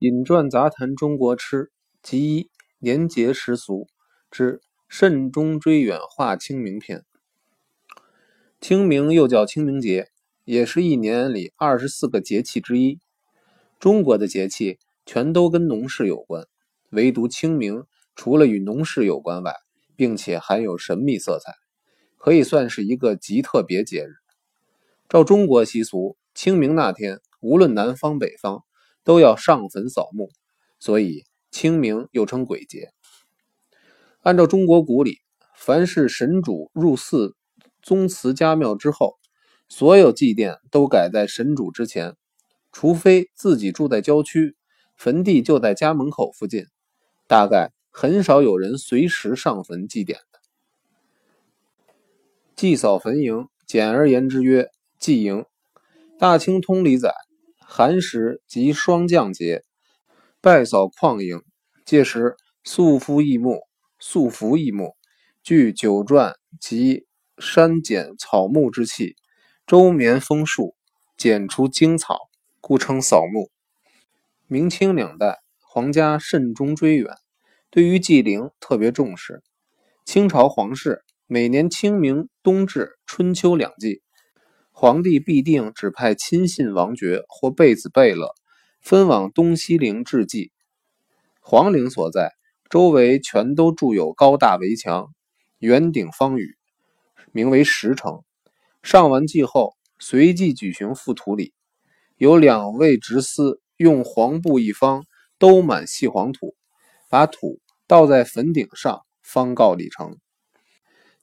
[0.00, 1.72] 引传杂谈中国吃，
[2.04, 3.88] 集一年节时俗
[4.30, 7.04] 之慎终追远化清明篇。
[8.60, 10.06] 清明又叫清明节，
[10.44, 13.00] 也是一年里二十四个节气之一。
[13.80, 16.46] 中国的节气全都跟农事有关，
[16.90, 17.82] 唯独清明
[18.14, 19.52] 除了与农事有关外，
[19.96, 21.54] 并且含有神秘色彩，
[22.16, 24.12] 可以算是一个极特别节日。
[25.08, 28.62] 照中国习俗，清明那天，无论南方北方。
[29.08, 30.28] 都要上坟扫墓，
[30.78, 32.90] 所以清明又称鬼节。
[34.20, 35.16] 按照中国古礼，
[35.56, 37.34] 凡是神主入祀
[37.80, 39.14] 宗祠家庙之后，
[39.66, 42.16] 所有祭奠都改在神主之前，
[42.70, 44.54] 除非自己住在郊区，
[44.94, 46.66] 坟地就在家门口附近，
[47.26, 50.40] 大概很少有人随时上坟祭奠的。
[52.54, 54.68] 祭扫坟茔，简而言之曰
[54.98, 55.44] 祭茔。
[56.18, 57.14] 《大清通》里载。
[57.70, 59.62] 寒食即霜降节，
[60.40, 61.42] 拜扫旷营，
[61.84, 63.60] 届时素服异木，
[63.98, 64.96] 素服异木，
[65.42, 67.06] 具九转及
[67.36, 69.16] 山减草木之气，
[69.66, 70.76] 周绵枫树，
[71.18, 72.16] 剪除荆草，
[72.62, 73.50] 故称扫墓。
[74.46, 77.14] 明清两代，皇家慎终追远，
[77.68, 79.42] 对于祭陵特别重视。
[80.06, 84.00] 清朝皇室每年清明、冬至、春秋两季。
[84.80, 88.32] 皇帝必定指派亲信王爵或贝子贝勒，
[88.80, 90.52] 分往东西陵致祭。
[91.40, 92.30] 皇陵所在
[92.70, 95.12] 周围全都筑有高大围墙，
[95.58, 96.56] 圆顶方宇，
[97.32, 98.22] 名为石城。
[98.80, 101.52] 上完祭后，随即举行覆土礼，
[102.16, 105.04] 有两位执司用黄布一方
[105.40, 106.54] 兜满细黄土，
[107.10, 110.16] 把土倒在坟顶上，方告礼成。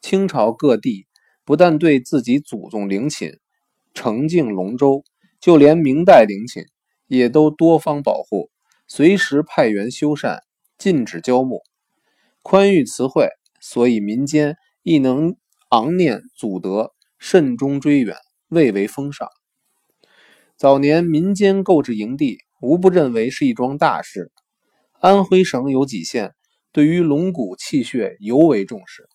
[0.00, 1.06] 清朝各地
[1.44, 3.38] 不但对自己祖宗陵寝。
[3.94, 5.04] 澄净龙舟，
[5.40, 6.64] 就连明代陵寝
[7.06, 8.50] 也都多方保护，
[8.88, 10.40] 随时派员修缮，
[10.78, 11.62] 禁止浇木，
[12.42, 13.28] 宽裕慈惠，
[13.60, 15.36] 所以民间亦能
[15.68, 18.16] 昂念祖德，慎终追远，
[18.48, 19.28] 蔚为风尚。
[20.56, 24.30] 早年民间购置营地，无不认为是一桩大事。
[25.00, 26.34] 安徽省有几县
[26.72, 29.08] 对于龙骨气血尤为重视，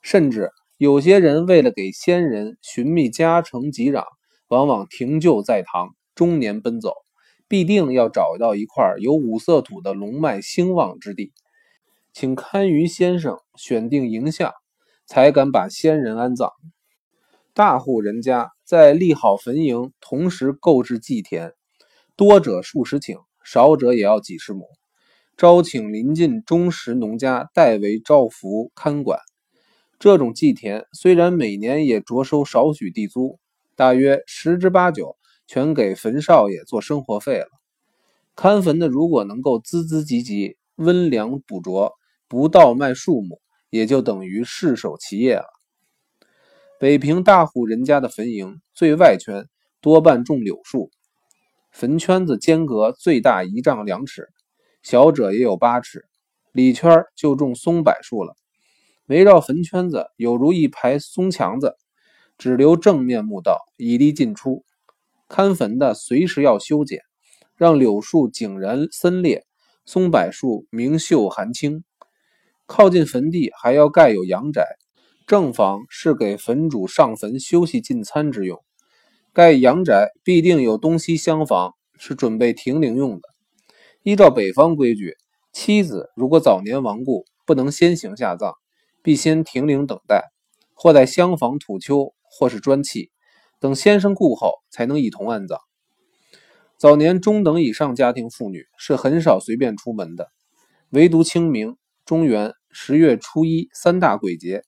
[0.00, 0.50] 甚至。
[0.82, 4.02] 有些人为了给先人寻觅家成吉壤，
[4.48, 6.92] 往往停柩在堂，终年奔走，
[7.46, 11.32] 必定要找到一块有五色土的龙脉兴旺之地，
[12.12, 14.54] 请堪舆先生选定营下，
[15.06, 16.50] 才敢把先人安葬。
[17.54, 21.52] 大户人家在立好坟茔，同时购置祭田，
[22.16, 24.66] 多者数十顷，少者也要几十亩，
[25.36, 29.20] 招请邻近忠实农家代为招福看管。
[30.02, 33.38] 这种祭田虽然每年也着收少许地租，
[33.76, 37.46] 大约十之八九全给坟少爷做生活费了。
[38.34, 41.92] 看坟的如果能够孜孜汲汲温良补拙，
[42.26, 43.40] 不倒卖树木，
[43.70, 45.46] 也就等于世守其业了。
[46.80, 49.46] 北平大户人家的坟茔最外圈
[49.80, 50.90] 多半种柳树，
[51.70, 54.28] 坟圈子间隔最大一丈两尺，
[54.82, 56.06] 小者也有八尺，
[56.50, 58.34] 里圈就种松柏树了。
[59.06, 61.76] 围绕坟圈子有如一排松墙子，
[62.38, 64.64] 只留正面墓道，以利进出。
[65.28, 67.00] 看坟的随时要修剪，
[67.56, 69.44] 让柳树井然森列，
[69.84, 71.84] 松柏树明秀含青。
[72.66, 74.76] 靠近坟地还要盖有阳宅，
[75.26, 78.62] 正房是给坟主上坟休息进餐之用。
[79.32, 83.22] 盖阳宅必定有东西厢房，是准备停灵用的。
[84.02, 85.16] 依照北方规矩，
[85.52, 88.54] 妻子如果早年亡故，不能先行下葬。
[89.02, 90.30] 必先停灵等待，
[90.74, 93.10] 或在厢房土丘，或是砖砌，
[93.58, 95.58] 等先生故后，才能一同安葬。
[96.78, 100.28] 早年中等以上家庭妇女是很少随便出门的，
[100.90, 104.62] 唯独清明、中元、十月初一三大鬼节，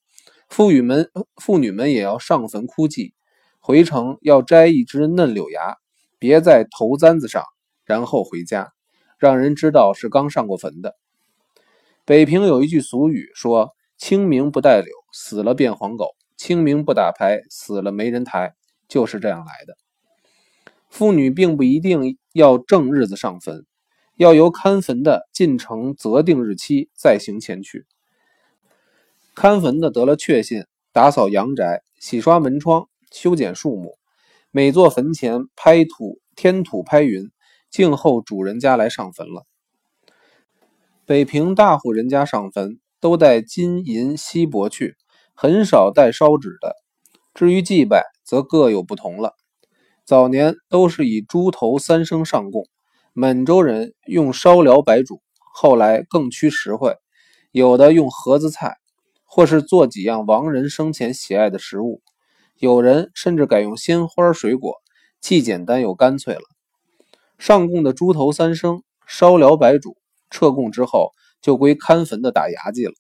[0.48, 3.14] 妇女们妇女们也要上坟哭祭，
[3.60, 5.76] 回城要摘一只嫩柳芽，
[6.18, 7.44] 别在头簪子上，
[7.84, 8.72] 然后回家，
[9.16, 10.96] 让人知道是刚上过坟的。
[12.04, 13.76] 北平有一句俗语说。
[14.06, 18.54] 清明不带柳，死了变黄狗；清明不打牌，死了没人抬，
[18.86, 19.78] 就是这样来的。
[20.90, 23.64] 妇女并不一定要正日子上坟，
[24.16, 27.86] 要由看坟的进城择定日期再行前去。
[29.34, 33.96] 看坟的得了确信，打扫阳宅，洗刷门窗，修剪树木，
[34.50, 37.30] 每座坟前拍土添土拍云，
[37.70, 39.46] 静候主人家来上坟了。
[41.06, 42.78] 北平大户人家上坟。
[43.04, 44.96] 都带金银锡箔去，
[45.34, 46.74] 很少带烧纸的。
[47.34, 49.34] 至于祭拜，则各有不同了。
[50.06, 52.66] 早年都是以猪头三牲上供，
[53.12, 55.20] 满洲人用烧辽白煮，
[55.52, 56.96] 后来更趋实惠，
[57.52, 58.78] 有的用盒子菜，
[59.26, 62.00] 或是做几样亡人生前喜爱的食物，
[62.56, 64.76] 有人甚至改用鲜花水果，
[65.20, 66.40] 既简单又干脆了。
[67.36, 69.98] 上供的猪头三牲，烧辽白煮，
[70.30, 71.12] 撤供之后
[71.44, 72.94] 就归看坟的打牙祭了。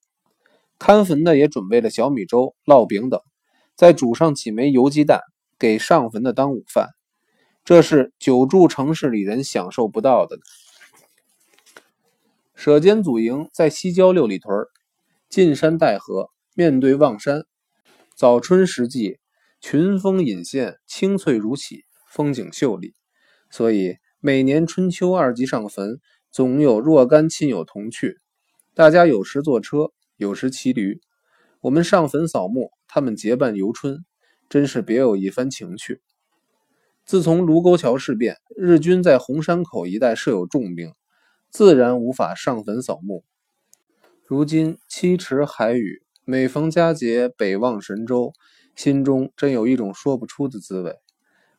[0.78, 3.18] 看坟的也准备了小米粥、烙饼等，
[3.74, 5.22] 再煮上几枚油鸡蛋，
[5.58, 6.90] 给上坟的当午饭。
[7.64, 10.36] 这是久住城市里人享受不到的。
[12.54, 14.66] 舍监祖营在西郊六里屯，
[15.30, 17.46] 近山带河，面对望山。
[18.14, 19.18] 早春时季，
[19.58, 22.92] 群峰隐现，青翠如洗，风景秀丽。
[23.50, 25.98] 所以每年春秋二季上坟，
[26.30, 28.20] 总有若干亲友同去。
[28.74, 31.00] 大家有时坐车，有时骑驴。
[31.60, 34.04] 我们上坟扫墓，他们结伴游春，
[34.48, 36.02] 真是别有一番情趣。
[37.06, 40.92] 自从卢沟桥事变，日军在红山口一带设有重兵，
[41.50, 43.24] 自然无法上坟扫墓。
[44.26, 48.32] 如今七尺海雨，每逢佳节北望神州，
[48.74, 50.96] 心中真有一种说不出的滋味。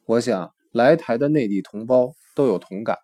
[0.05, 2.97] 我想来台的内地同胞都有同感。